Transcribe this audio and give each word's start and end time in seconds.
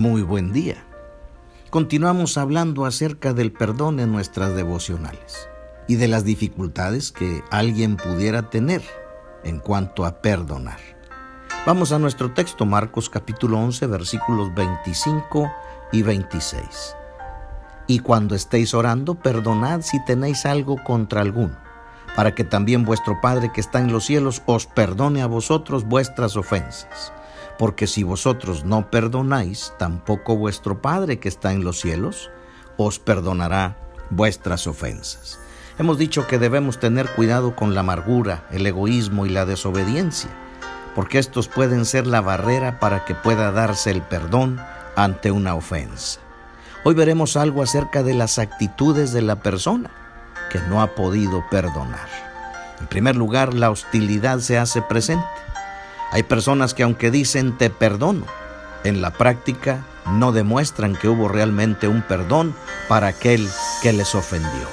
Muy 0.00 0.22
buen 0.22 0.50
día. 0.54 0.82
Continuamos 1.68 2.38
hablando 2.38 2.86
acerca 2.86 3.34
del 3.34 3.52
perdón 3.52 4.00
en 4.00 4.10
nuestras 4.10 4.56
devocionales 4.56 5.46
y 5.88 5.96
de 5.96 6.08
las 6.08 6.24
dificultades 6.24 7.12
que 7.12 7.44
alguien 7.50 7.98
pudiera 7.98 8.48
tener 8.48 8.80
en 9.44 9.58
cuanto 9.58 10.06
a 10.06 10.22
perdonar. 10.22 10.78
Vamos 11.66 11.92
a 11.92 11.98
nuestro 11.98 12.32
texto, 12.32 12.64
Marcos 12.64 13.10
capítulo 13.10 13.58
11, 13.58 13.88
versículos 13.88 14.54
25 14.54 15.52
y 15.92 16.00
26. 16.00 16.96
Y 17.86 17.98
cuando 17.98 18.34
estéis 18.34 18.72
orando, 18.72 19.16
perdonad 19.16 19.82
si 19.82 20.02
tenéis 20.06 20.46
algo 20.46 20.82
contra 20.82 21.20
alguno, 21.20 21.58
para 22.16 22.34
que 22.34 22.44
también 22.44 22.86
vuestro 22.86 23.20
Padre 23.20 23.52
que 23.52 23.60
está 23.60 23.80
en 23.80 23.92
los 23.92 24.06
cielos 24.06 24.40
os 24.46 24.64
perdone 24.64 25.20
a 25.20 25.26
vosotros 25.26 25.84
vuestras 25.84 26.38
ofensas 26.38 27.12
porque 27.60 27.86
si 27.86 28.04
vosotros 28.04 28.64
no 28.64 28.90
perdonáis, 28.90 29.74
tampoco 29.78 30.34
vuestro 30.34 30.80
Padre 30.80 31.18
que 31.18 31.28
está 31.28 31.52
en 31.52 31.62
los 31.62 31.78
cielos 31.78 32.30
os 32.78 32.98
perdonará 32.98 33.76
vuestras 34.08 34.66
ofensas. 34.66 35.38
Hemos 35.78 35.98
dicho 35.98 36.26
que 36.26 36.38
debemos 36.38 36.80
tener 36.80 37.10
cuidado 37.10 37.54
con 37.54 37.74
la 37.74 37.80
amargura, 37.80 38.46
el 38.50 38.66
egoísmo 38.66 39.26
y 39.26 39.28
la 39.28 39.44
desobediencia, 39.44 40.30
porque 40.94 41.18
estos 41.18 41.48
pueden 41.48 41.84
ser 41.84 42.06
la 42.06 42.22
barrera 42.22 42.80
para 42.80 43.04
que 43.04 43.14
pueda 43.14 43.52
darse 43.52 43.90
el 43.90 44.00
perdón 44.00 44.58
ante 44.96 45.30
una 45.30 45.54
ofensa. 45.54 46.18
Hoy 46.82 46.94
veremos 46.94 47.36
algo 47.36 47.62
acerca 47.62 48.02
de 48.02 48.14
las 48.14 48.38
actitudes 48.38 49.12
de 49.12 49.20
la 49.20 49.36
persona 49.36 49.90
que 50.50 50.60
no 50.60 50.80
ha 50.80 50.94
podido 50.94 51.44
perdonar. 51.50 52.08
En 52.80 52.86
primer 52.86 53.16
lugar, 53.16 53.52
la 53.52 53.70
hostilidad 53.70 54.38
se 54.38 54.56
hace 54.56 54.80
presente. 54.80 55.26
Hay 56.12 56.24
personas 56.24 56.74
que 56.74 56.82
aunque 56.82 57.10
dicen 57.10 57.56
te 57.56 57.70
perdono, 57.70 58.26
en 58.84 59.00
la 59.00 59.12
práctica 59.12 59.84
no 60.06 60.32
demuestran 60.32 60.96
que 60.96 61.08
hubo 61.08 61.28
realmente 61.28 61.86
un 61.86 62.02
perdón 62.02 62.54
para 62.88 63.08
aquel 63.08 63.48
que 63.82 63.92
les 63.92 64.14
ofendió. 64.14 64.68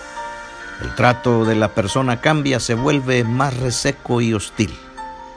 El 0.81 0.93
trato 0.95 1.45
de 1.45 1.55
la 1.55 1.69
persona 1.69 2.21
cambia, 2.21 2.59
se 2.59 2.73
vuelve 2.73 3.23
más 3.23 3.57
reseco 3.57 4.21
y 4.21 4.33
hostil 4.33 4.73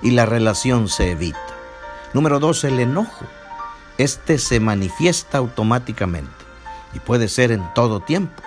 y 0.02 0.12
la 0.12 0.26
relación 0.26 0.88
se 0.88 1.10
evita. 1.10 1.38
Número 2.12 2.40
dos, 2.40 2.64
el 2.64 2.80
enojo. 2.80 3.26
Este 3.98 4.38
se 4.38 4.60
manifiesta 4.60 5.38
automáticamente 5.38 6.30
y 6.94 6.98
puede 7.00 7.28
ser 7.28 7.52
en 7.52 7.72
todo 7.74 8.00
tiempo, 8.00 8.42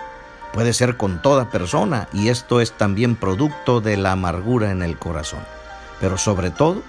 puede 0.52 0.72
ser 0.72 0.96
con 0.96 1.22
toda 1.22 1.50
persona 1.50 2.08
y 2.12 2.28
esto 2.28 2.60
es 2.60 2.72
también 2.72 3.14
producto 3.14 3.80
de 3.80 3.96
la 3.96 4.12
amargura 4.12 4.70
en 4.70 4.82
el 4.82 4.98
corazón. 4.98 5.40
Pero 6.00 6.18
sobre 6.18 6.50
todo, 6.50 6.82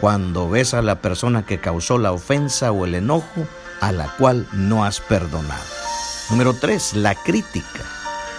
cuando 0.00 0.48
ves 0.48 0.74
a 0.74 0.82
la 0.82 1.00
persona 1.00 1.46
que 1.46 1.58
causó 1.58 1.98
la 1.98 2.12
ofensa 2.12 2.72
o 2.72 2.84
el 2.84 2.94
enojo 2.94 3.46
a 3.80 3.92
la 3.92 4.14
cual 4.16 4.46
no 4.52 4.84
has 4.84 5.00
perdonado. 5.00 5.64
Número 6.30 6.54
3. 6.54 6.94
La 6.94 7.14
crítica. 7.14 7.84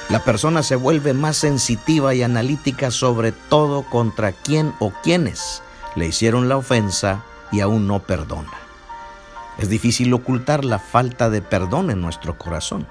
La 0.09 0.23
persona 0.23 0.63
se 0.63 0.75
vuelve 0.75 1.13
más 1.13 1.37
sensitiva 1.37 2.13
y 2.13 2.23
analítica 2.23 2.91
sobre 2.91 3.31
todo 3.31 3.83
contra 3.83 4.31
quién 4.31 4.73
o 4.79 4.91
quiénes 5.03 5.61
le 5.95 6.07
hicieron 6.07 6.47
la 6.47 6.57
ofensa 6.57 7.23
y 7.51 7.59
aún 7.59 7.87
no 7.87 7.99
perdona. 7.99 8.53
Es 9.57 9.69
difícil 9.69 10.13
ocultar 10.13 10.63
la 10.63 10.79
falta 10.79 11.29
de 11.29 11.41
perdón 11.41 11.89
en 11.89 11.99
nuestro 11.99 12.37
corazón, 12.37 12.87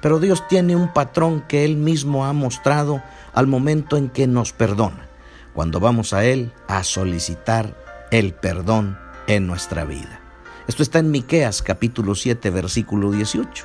pero 0.00 0.20
Dios 0.20 0.46
tiene 0.46 0.76
un 0.76 0.92
patrón 0.92 1.42
que 1.48 1.64
Él 1.64 1.76
mismo 1.76 2.26
ha 2.26 2.32
mostrado 2.32 3.02
al 3.32 3.46
momento 3.46 3.96
en 3.96 4.10
que 4.10 4.26
nos 4.26 4.52
perdona, 4.52 5.08
cuando 5.54 5.80
vamos 5.80 6.12
a 6.12 6.24
Él 6.24 6.52
a 6.68 6.84
solicitar 6.84 7.81
el 8.12 8.34
perdón 8.34 8.98
en 9.26 9.46
nuestra 9.46 9.86
vida. 9.86 10.20
Esto 10.68 10.82
está 10.82 10.98
en 10.98 11.10
Miqueas 11.10 11.62
capítulo 11.62 12.14
7 12.14 12.50
versículo 12.50 13.10
18. 13.10 13.64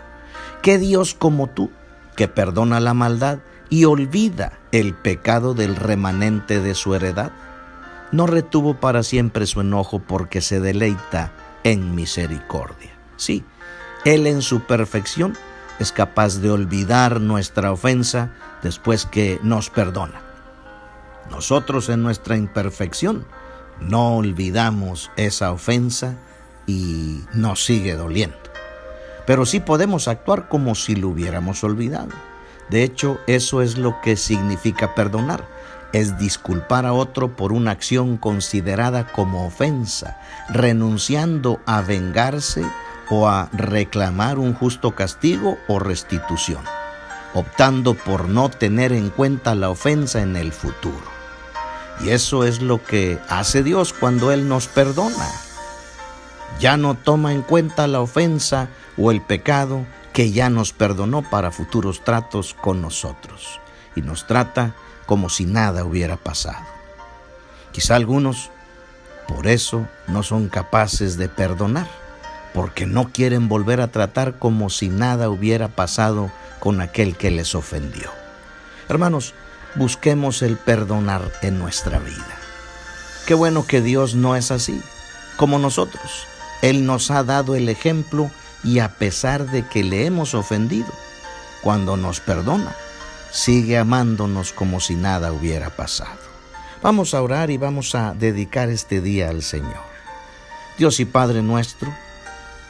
¿Qué 0.61 0.77
Dios 0.77 1.13
como 1.13 1.47
tú 1.47 1.69
que 2.15 2.29
perdona 2.29 2.79
la 2.79 2.93
maldad 2.93 3.39
y 3.69 3.83
olvida 3.83 4.53
el 4.71 4.93
pecado 4.93 5.53
del 5.53 5.75
remanente 5.75 6.61
de 6.61 6.75
su 6.75 6.95
heredad? 6.95 7.33
No 8.13 8.25
retuvo 8.25 8.75
para 8.75 9.03
siempre 9.03 9.45
su 9.45 9.59
enojo 9.59 9.99
porque 9.99 10.39
se 10.39 10.61
deleita 10.61 11.33
en 11.65 11.93
misericordia. 11.93 12.91
Sí, 13.17 13.43
Él 14.05 14.27
en 14.27 14.41
su 14.41 14.61
perfección 14.61 15.33
es 15.77 15.91
capaz 15.91 16.37
de 16.37 16.51
olvidar 16.51 17.19
nuestra 17.19 17.73
ofensa 17.73 18.31
después 18.63 19.05
que 19.05 19.41
nos 19.43 19.69
perdona. 19.69 20.21
Nosotros 21.29 21.89
en 21.89 22.01
nuestra 22.01 22.37
imperfección 22.37 23.25
no 23.79 24.17
olvidamos 24.17 25.11
esa 25.15 25.51
ofensa 25.51 26.15
y 26.65 27.21
nos 27.33 27.63
sigue 27.63 27.95
doliendo. 27.95 28.37
Pero 29.25 29.45
sí 29.45 29.59
podemos 29.59 30.07
actuar 30.07 30.47
como 30.47 30.75
si 30.75 30.95
lo 30.95 31.09
hubiéramos 31.09 31.63
olvidado. 31.63 32.09
De 32.69 32.83
hecho, 32.83 33.19
eso 33.27 33.61
es 33.61 33.77
lo 33.77 34.01
que 34.01 34.17
significa 34.17 34.95
perdonar. 34.95 35.45
Es 35.93 36.17
disculpar 36.17 36.85
a 36.85 36.93
otro 36.93 37.35
por 37.35 37.53
una 37.53 37.71
acción 37.71 38.17
considerada 38.17 39.07
como 39.11 39.45
ofensa, 39.47 40.19
renunciando 40.49 41.61
a 41.65 41.81
vengarse 41.81 42.65
o 43.09 43.29
a 43.29 43.49
reclamar 43.53 44.37
un 44.37 44.53
justo 44.53 44.95
castigo 44.95 45.57
o 45.67 45.79
restitución, 45.79 46.61
optando 47.33 47.93
por 47.93 48.27
no 48.27 48.49
tener 48.49 48.91
en 48.91 49.09
cuenta 49.09 49.55
la 49.55 49.69
ofensa 49.69 50.21
en 50.21 50.35
el 50.35 50.51
futuro. 50.51 51.16
Y 52.01 52.09
eso 52.09 52.43
es 52.43 52.61
lo 52.61 52.83
que 52.83 53.19
hace 53.29 53.63
Dios 53.63 53.93
cuando 53.93 54.31
Él 54.31 54.47
nos 54.47 54.67
perdona. 54.67 55.29
Ya 56.59 56.77
no 56.77 56.95
toma 56.95 57.33
en 57.33 57.41
cuenta 57.41 57.87
la 57.87 58.01
ofensa 58.01 58.69
o 58.97 59.11
el 59.11 59.21
pecado 59.21 59.85
que 60.13 60.31
ya 60.31 60.49
nos 60.49 60.73
perdonó 60.73 61.21
para 61.21 61.51
futuros 61.51 62.03
tratos 62.03 62.53
con 62.53 62.81
nosotros. 62.81 63.59
Y 63.95 64.01
nos 64.01 64.27
trata 64.27 64.75
como 65.05 65.29
si 65.29 65.45
nada 65.45 65.83
hubiera 65.83 66.17
pasado. 66.17 66.65
Quizá 67.71 67.95
algunos 67.95 68.51
por 69.27 69.47
eso 69.47 69.87
no 70.07 70.23
son 70.23 70.47
capaces 70.47 71.17
de 71.17 71.27
perdonar, 71.27 71.87
porque 72.53 72.85
no 72.85 73.11
quieren 73.11 73.49
volver 73.49 73.81
a 73.81 73.91
tratar 73.91 74.39
como 74.39 74.69
si 74.69 74.89
nada 74.89 75.29
hubiera 75.29 75.67
pasado 75.67 76.31
con 76.59 76.81
aquel 76.81 77.17
que 77.17 77.29
les 77.29 77.53
ofendió. 77.53 78.09
Hermanos, 78.87 79.33
busquemos 79.77 80.41
el 80.41 80.57
perdonar 80.57 81.31
en 81.41 81.59
nuestra 81.59 81.99
vida. 81.99 82.37
Qué 83.25 83.33
bueno 83.33 83.65
que 83.67 83.81
Dios 83.81 84.15
no 84.15 84.35
es 84.35 84.51
así, 84.51 84.81
como 85.37 85.59
nosotros. 85.59 86.25
Él 86.61 86.85
nos 86.85 87.11
ha 87.11 87.23
dado 87.23 87.55
el 87.55 87.69
ejemplo 87.69 88.31
y 88.63 88.79
a 88.79 88.89
pesar 88.89 89.45
de 89.49 89.67
que 89.67 89.83
le 89.83 90.05
hemos 90.05 90.33
ofendido, 90.33 90.91
cuando 91.61 91.97
nos 91.97 92.19
perdona, 92.19 92.75
sigue 93.31 93.77
amándonos 93.77 94.51
como 94.51 94.79
si 94.79 94.95
nada 94.95 95.31
hubiera 95.31 95.69
pasado. 95.69 96.19
Vamos 96.81 97.13
a 97.13 97.21
orar 97.21 97.51
y 97.51 97.57
vamos 97.57 97.95
a 97.95 98.13
dedicar 98.13 98.69
este 98.69 99.01
día 99.01 99.29
al 99.29 99.43
Señor. 99.43 99.85
Dios 100.77 100.99
y 100.99 101.05
Padre 101.05 101.41
nuestro, 101.41 101.93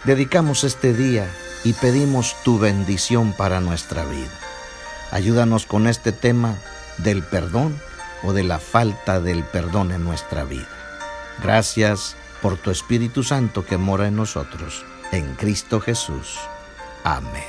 dedicamos 0.03 0.63
este 0.63 0.94
día 0.94 1.29
y 1.63 1.73
pedimos 1.73 2.35
tu 2.44 2.59
bendición 2.59 3.34
para 3.34 3.59
nuestra 3.59 4.06
vida. 4.06 4.31
Ayúdanos 5.12 5.66
con 5.66 5.88
este 5.88 6.12
tema 6.12 6.57
del 6.97 7.24
perdón 7.24 7.80
o 8.24 8.34
de 8.34 8.44
la 8.44 8.59
falta 8.59 9.19
del 9.19 9.44
perdón 9.44 9.91
en 9.91 10.03
nuestra 10.03 10.44
vida. 10.44 10.68
Gracias 11.41 12.16
por 12.41 12.58
tu 12.58 12.72
Espíritu 12.72 13.24
Santo 13.24 13.66
que 13.66 13.78
mora 13.78 14.08
en 14.08 14.16
nosotros, 14.16 14.85
en 15.12 15.35
Cristo 15.35 15.80
Jesús. 15.80 16.38
Amén. 17.03 17.44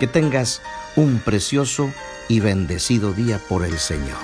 Que 0.00 0.06
tengas 0.06 0.62
un 0.96 1.18
precioso 1.18 1.92
y 2.28 2.40
bendecido 2.40 3.12
día 3.12 3.38
por 3.48 3.64
el 3.64 3.78
Señor. 3.78 4.18